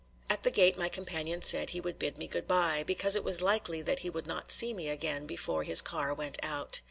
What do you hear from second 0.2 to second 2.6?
At the gate my companion said he would bid me good